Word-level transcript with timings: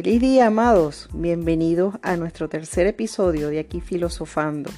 Feliz 0.00 0.20
día, 0.20 0.46
amados. 0.46 1.08
Bienvenidos 1.12 1.96
a 2.02 2.16
nuestro 2.16 2.48
tercer 2.48 2.86
episodio 2.86 3.48
de 3.48 3.58
Aquí 3.58 3.80
Filosofando. 3.80 4.70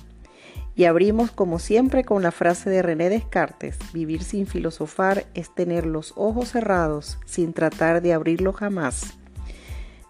Y 0.74 0.85
abrimos 0.85 1.30
como 1.30 1.58
siempre 1.58 2.04
con 2.04 2.22
la 2.22 2.30
frase 2.30 2.71
de 2.71 2.80
René 2.80 3.10
Descartes, 3.10 3.76
vivir 3.92 4.22
sin 4.22 4.46
filosofar 4.46 5.26
es 5.35 5.54
tener 5.54 5.85
los 5.85 6.14
ojos 6.17 6.53
cerrados 6.53 7.19
sin 7.26 7.53
tratar 7.53 8.01
de 8.01 8.14
abrirlos 8.14 8.56
jamás. 8.56 9.19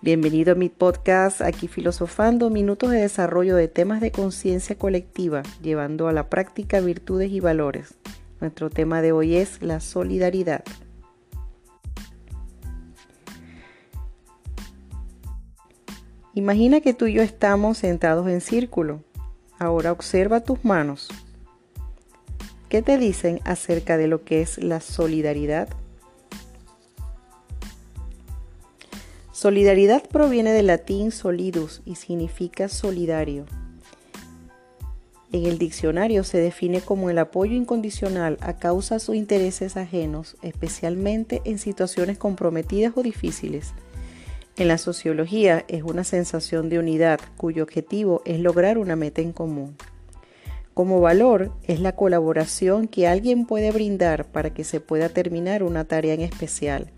Bienvenido 0.00 0.52
a 0.52 0.54
mi 0.54 0.68
podcast 0.68 1.40
Aquí 1.40 1.66
Filosofando, 1.66 2.48
minutos 2.48 2.92
de 2.92 3.00
desarrollo 3.00 3.56
de 3.56 3.66
temas 3.66 4.00
de 4.00 4.12
conciencia 4.12 4.78
colectiva, 4.78 5.42
llevando 5.60 6.06
a 6.06 6.12
la 6.12 6.30
práctica 6.30 6.78
virtudes 6.78 7.32
y 7.32 7.40
valores. 7.40 7.94
Nuestro 8.40 8.70
tema 8.70 9.02
de 9.02 9.10
hoy 9.10 9.34
es 9.34 9.60
la 9.60 9.80
solidaridad. 9.80 10.62
Imagina 16.34 16.80
que 16.80 16.94
tú 16.94 17.06
y 17.06 17.14
yo 17.14 17.22
estamos 17.22 17.78
sentados 17.78 18.28
en 18.28 18.40
círculo. 18.40 19.02
Ahora 19.58 19.90
observa 19.90 20.40
tus 20.40 20.64
manos. 20.64 21.08
¿Qué 22.68 22.82
te 22.82 22.98
dicen 22.98 23.40
acerca 23.44 23.96
de 23.96 24.06
lo 24.06 24.24
que 24.24 24.40
es 24.40 24.62
la 24.62 24.80
solidaridad? 24.80 25.68
Solidaridad 29.32 30.06
proviene 30.08 30.52
del 30.52 30.68
latín 30.68 31.10
solidus 31.10 31.82
y 31.84 31.96
significa 31.96 32.68
solidario. 32.68 33.46
En 35.32 35.46
el 35.46 35.58
diccionario 35.58 36.22
se 36.22 36.38
define 36.38 36.80
como 36.80 37.10
el 37.10 37.18
apoyo 37.18 37.54
incondicional 37.54 38.36
a 38.40 38.58
causa 38.58 38.98
de 38.98 39.16
intereses 39.16 39.76
ajenos, 39.76 40.36
especialmente 40.42 41.40
en 41.44 41.58
situaciones 41.58 42.18
comprometidas 42.18 42.92
o 42.96 43.02
difíciles. 43.02 43.72
En 44.60 44.68
la 44.68 44.76
sociología 44.76 45.64
es 45.68 45.82
una 45.84 46.04
sensación 46.04 46.68
de 46.68 46.78
unidad 46.78 47.18
cuyo 47.38 47.62
objetivo 47.62 48.20
es 48.26 48.40
lograr 48.40 48.76
una 48.76 48.94
meta 48.94 49.22
en 49.22 49.32
común. 49.32 49.74
Como 50.74 51.00
valor 51.00 51.50
es 51.66 51.80
la 51.80 51.96
colaboración 51.96 52.86
que 52.86 53.08
alguien 53.08 53.46
puede 53.46 53.72
brindar 53.72 54.26
para 54.26 54.52
que 54.52 54.64
se 54.64 54.78
pueda 54.78 55.08
terminar 55.08 55.62
una 55.62 55.86
tarea 55.86 56.12
en 56.12 56.20
especial. 56.20 56.90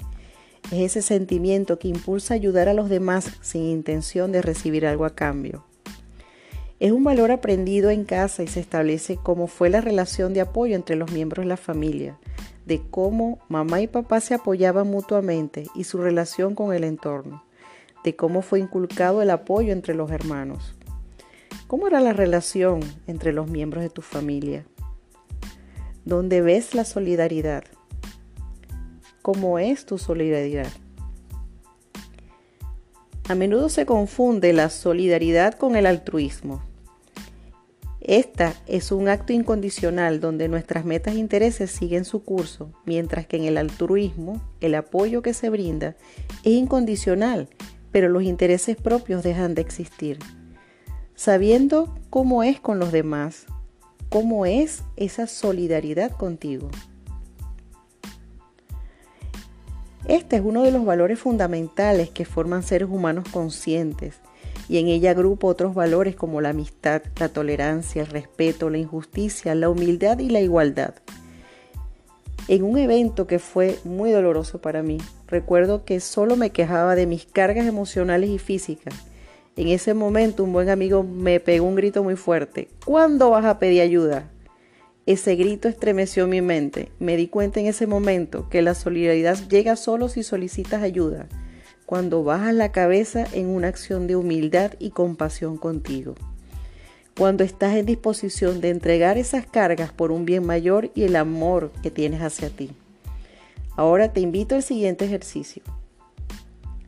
Es 0.73 0.81
ese 0.81 1.03
sentimiento 1.03 1.79
que 1.79 1.87
impulsa 1.87 2.35
a 2.35 2.39
ayudar 2.39 2.69
a 2.69 2.75
los 2.75 2.89
demás 2.89 3.31
sin 3.43 3.63
intención 3.63 4.33
de 4.33 4.43
recibir 4.43 4.85
algo 4.85 5.05
a 5.05 5.15
cambio. 5.15 5.65
Es 6.81 6.91
un 6.91 7.05
valor 7.05 7.31
aprendido 7.31 7.91
en 7.91 8.03
casa 8.03 8.43
y 8.43 8.49
se 8.49 8.59
establece 8.59 9.19
cómo 9.23 9.47
fue 9.47 9.71
la 9.71 9.81
relación 9.81 10.35
de 10.35 10.41
apoyo 10.41 10.75
entre 10.75 10.97
los 10.97 11.13
miembros 11.13 11.45
de 11.45 11.51
la 11.51 11.57
familia, 11.57 12.19
de 12.67 12.83
cómo 12.91 13.39
mamá 13.49 13.81
y 13.83 13.87
papá 13.87 14.19
se 14.19 14.35
apoyaban 14.35 14.89
mutuamente 14.89 15.69
y 15.77 15.85
su 15.85 15.99
relación 15.99 16.57
con 16.57 16.75
el 16.75 16.83
entorno 16.83 17.45
de 18.05 18.17
cómo 18.17 18.42
fue 18.42 18.61
inculcado 18.61 19.22
el 19.22 19.31
apoyo 19.31 19.72
entre 19.72 19.95
los 19.95 20.11
hermanos. 20.11 20.75
¿Cómo 21.67 21.86
era 21.86 22.00
la 22.00 22.12
relación 22.12 22.81
entre 23.06 23.33
los 23.33 23.48
miembros 23.48 23.83
de 23.83 23.91
tu 23.91 24.03
familia? 24.03 24.67
¿Dónde 26.05 26.42
ves 26.42 26.75
la 26.75 26.84
solidaridad? 26.84 27.64
¿Cómo 29.23 29.58
es 29.58 29.86
tu 29.86 29.98
solidaridad? 29.98 30.70
A 33.28 33.34
menudo 33.34 33.69
se 33.69 33.86
confunde 33.86 34.53
la 34.53 34.69
solidaridad 34.69 35.55
con 35.55 35.77
el 35.77 35.86
altruismo. 35.86 36.61
Esta 38.00 38.53
es 38.67 38.91
un 38.91 39.08
acto 39.08 39.33
incondicional 39.33 40.19
donde 40.19 40.48
nuestras 40.48 40.84
metas 40.84 41.14
e 41.14 41.19
intereses 41.19 41.70
siguen 41.70 42.05
su 42.05 42.25
curso, 42.25 42.73
mientras 42.84 43.28
que 43.28 43.36
en 43.36 43.45
el 43.45 43.56
altruismo 43.56 44.42
el 44.61 44.75
apoyo 44.75 45.23
que 45.23 45.34
se 45.34 45.50
brinda 45.50 45.95
es 46.42 46.53
incondicional 46.53 47.48
pero 47.93 48.09
los 48.09 48.25
intereses 48.25 48.77
propios 48.77 49.23
dejan 49.23 49.55
de 49.55 49.63
existir. 49.63 50.19
Sabiendo 51.14 51.95
cómo 52.11 52.42
es 52.42 52.58
con 52.58 52.79
los 52.79 52.91
demás, 52.91 53.47
cómo 54.08 54.47
es 54.47 54.83
esa 54.97 55.27
solidaridad 55.27 56.11
contigo. 56.11 56.70
Este 60.08 60.36
es 60.36 60.42
uno 60.45 60.63
de 60.63 60.73
los 60.73 60.85
valores 60.85 61.20
fundamentales 61.20 62.11
que 62.11 62.25
forman 62.25 62.64
seres 62.64 62.89
humanos 62.91 63.29
conscientes 63.30 64.17
y 64.69 64.79
en 64.79 64.89
ella 64.89 65.13
agrupa 65.13 65.47
otros 65.47 65.74
valores 65.74 66.17
como 66.17 66.41
la 66.41 66.48
amistad, 66.48 67.03
la 67.20 67.29
tolerancia, 67.29 68.03
el 68.03 68.09
respeto, 68.09 68.69
la 68.69 68.79
injusticia, 68.79 69.55
la 69.55 69.69
humildad 69.69 70.19
y 70.19 70.30
la 70.30 70.41
igualdad 70.41 70.95
en 72.48 72.64
un 72.64 72.79
evento 72.79 73.27
que 73.27 73.39
fue 73.39 73.79
muy 73.85 74.11
doloroso 74.11 74.61
para 74.61 74.83
mí. 74.83 74.98
Recuerdo 75.33 75.87
que 75.87 75.98
solo 75.98 76.37
me 76.37 76.51
quejaba 76.51 76.95
de 76.95 77.07
mis 77.07 77.25
cargas 77.25 77.67
emocionales 77.67 78.29
y 78.29 78.39
físicas. 78.39 78.93
En 79.57 79.69
ese 79.69 79.95
momento 79.95 80.45
un 80.45 80.53
buen 80.53 80.69
amigo 80.69 81.05
me 81.05 81.41
pegó 81.41 81.67
un 81.67 81.75
grito 81.75 82.05
muy 82.05 82.17
fuerte. 82.17 82.69
¿Cuándo 82.85 83.31
vas 83.31 83.47
a 83.47 83.59
pedir 83.59 83.81
ayuda? 83.81 84.31
Ese 85.07 85.35
grito 85.35 85.69
estremeció 85.69 86.27
mi 86.27 86.42
mente. 86.42 86.91
Me 86.98 87.17
di 87.17 87.29
cuenta 87.29 87.61
en 87.61 87.67
ese 87.67 87.87
momento 87.87 88.51
que 88.51 88.61
la 88.61 88.75
solidaridad 88.75 89.39
llega 89.48 89.77
solo 89.77 90.11
si 90.11 90.23
solicitas 90.23 90.83
ayuda, 90.83 91.29
cuando 91.87 92.23
bajas 92.25 92.53
la 92.53 92.71
cabeza 92.71 93.27
en 93.33 93.48
una 93.48 93.69
acción 93.69 94.07
de 94.07 94.17
humildad 94.17 94.75
y 94.79 94.91
compasión 94.91 95.57
contigo 95.57 96.15
cuando 97.17 97.45
estás 97.45 97.75
en 97.75 97.85
disposición 97.85 98.63
de 98.63 98.71
entregar 98.71 99.19
esas 99.19 99.45
cargas 99.45 99.92
por 99.92 100.13
un 100.13 100.25
bien 100.25 100.47
mayor 100.47 100.91
y 100.95 101.03
el 101.03 101.17
amor 101.17 101.71
que 101.83 101.91
tienes 101.91 102.23
hacia 102.23 102.48
ti. 102.48 102.71
Ahora 103.77 104.13
te 104.13 104.21
invito 104.21 104.55
al 104.55 104.63
siguiente 104.63 105.05
ejercicio. 105.05 105.63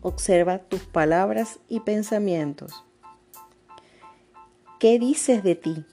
Observa 0.03 0.59
tus 0.59 0.81
palabras 0.81 1.59
y 1.69 1.81
pensamientos. 1.81 2.85
¿Qué 4.79 4.99
dices 4.99 5.43
de 5.43 5.55
ti? 5.55 5.87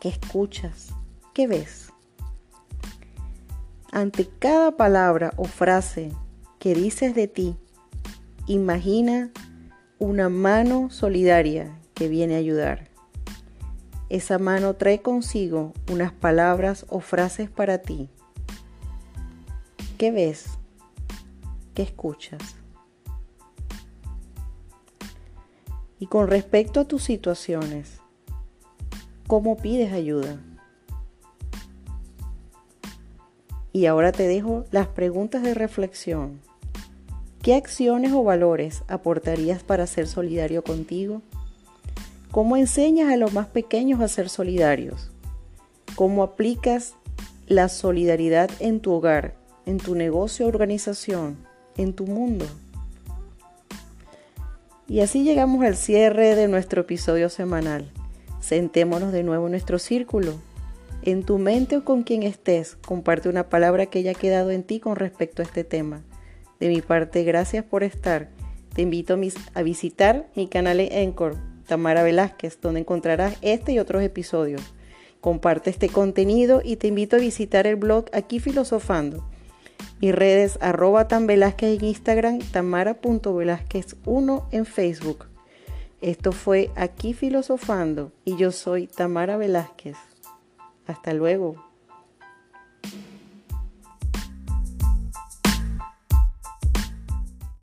¿Qué 0.00 0.08
escuchas? 0.08 0.94
¿Qué 1.34 1.48
ves? 1.48 1.92
Ante 3.90 4.28
cada 4.38 4.76
palabra 4.76 5.32
o 5.36 5.44
frase 5.44 6.12
que 6.60 6.74
dices 6.74 7.14
de 7.14 7.26
ti, 7.26 7.56
imagina 8.46 9.30
una 9.98 10.28
mano 10.28 10.90
solidaria 10.90 11.76
que 11.94 12.08
viene 12.08 12.36
a 12.36 12.38
ayudar. 12.38 12.88
Esa 14.08 14.38
mano 14.38 14.74
trae 14.74 15.02
consigo 15.02 15.72
unas 15.90 16.12
palabras 16.12 16.86
o 16.88 17.00
frases 17.00 17.50
para 17.50 17.78
ti. 17.78 18.08
¿Qué 20.02 20.10
ves? 20.10 20.46
¿Qué 21.74 21.82
escuchas? 21.82 22.56
Y 26.00 26.06
con 26.06 26.26
respecto 26.26 26.80
a 26.80 26.84
tus 26.86 27.04
situaciones, 27.04 28.00
¿cómo 29.28 29.56
pides 29.56 29.92
ayuda? 29.92 30.40
Y 33.72 33.86
ahora 33.86 34.10
te 34.10 34.26
dejo 34.26 34.64
las 34.72 34.88
preguntas 34.88 35.44
de 35.44 35.54
reflexión. 35.54 36.40
¿Qué 37.40 37.54
acciones 37.54 38.10
o 38.10 38.24
valores 38.24 38.82
aportarías 38.88 39.62
para 39.62 39.86
ser 39.86 40.08
solidario 40.08 40.64
contigo? 40.64 41.22
¿Cómo 42.32 42.56
enseñas 42.56 43.12
a 43.12 43.16
los 43.16 43.32
más 43.32 43.46
pequeños 43.46 44.00
a 44.00 44.08
ser 44.08 44.30
solidarios? 44.30 45.12
¿Cómo 45.94 46.24
aplicas 46.24 46.96
la 47.46 47.68
solidaridad 47.68 48.50
en 48.58 48.80
tu 48.80 48.94
hogar, 48.94 49.40
en 49.66 49.78
tu 49.78 49.94
negocio 49.94 50.46
organización, 50.46 51.36
en 51.76 51.92
tu 51.92 52.06
mundo? 52.06 52.46
Y 54.88 55.00
así 55.00 55.24
llegamos 55.24 55.64
al 55.64 55.76
cierre 55.76 56.34
de 56.34 56.48
nuestro 56.48 56.82
episodio 56.82 57.28
semanal. 57.28 57.90
Sentémonos 58.40 59.12
de 59.12 59.22
nuevo 59.22 59.46
en 59.46 59.52
nuestro 59.52 59.78
círculo. 59.78 60.34
En 61.02 61.24
tu 61.24 61.38
mente 61.38 61.78
o 61.78 61.84
con 61.84 62.02
quien 62.02 62.22
estés, 62.22 62.76
comparte 62.76 63.28
una 63.28 63.48
palabra 63.48 63.86
que 63.86 64.00
haya 64.00 64.14
quedado 64.14 64.50
en 64.50 64.62
ti 64.64 64.80
con 64.80 64.96
respecto 64.96 65.42
a 65.42 65.44
este 65.44 65.64
tema. 65.64 66.02
De 66.60 66.68
mi 66.68 66.80
parte, 66.80 67.24
gracias 67.24 67.64
por 67.64 67.82
estar. 67.82 68.28
Te 68.74 68.82
invito 68.82 69.18
a 69.54 69.62
visitar 69.62 70.28
mi 70.36 70.46
canal 70.46 70.80
en 70.80 70.92
Encore 70.92 71.36
Tamara 71.66 72.02
Velázquez, 72.02 72.60
donde 72.60 72.80
encontrarás 72.80 73.36
este 73.40 73.72
y 73.72 73.78
otros 73.78 74.02
episodios. 74.02 74.62
Comparte 75.20 75.70
este 75.70 75.88
contenido 75.88 76.60
y 76.64 76.76
te 76.76 76.88
invito 76.88 77.16
a 77.16 77.20
visitar 77.20 77.66
el 77.66 77.76
blog 77.76 78.06
Aquí 78.12 78.40
Filosofando. 78.40 79.24
Mis 80.00 80.14
redes 80.14 80.58
arroba 80.60 81.08
tan 81.08 81.26
Velázquez 81.26 81.78
en 81.78 81.84
Instagram, 81.86 82.38
tamara.velázquez1 82.52 84.44
en 84.50 84.66
Facebook. 84.66 85.26
Esto 86.00 86.32
fue 86.32 86.70
Aquí 86.74 87.14
Filosofando 87.14 88.12
y 88.24 88.36
yo 88.36 88.50
soy 88.50 88.88
Tamara 88.88 89.36
Velázquez. 89.36 89.96
Hasta 90.86 91.14
luego. 91.14 91.71